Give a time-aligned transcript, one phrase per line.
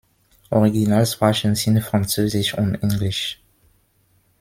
[0.49, 3.39] Originalsprachen sind Französisch und Englisch.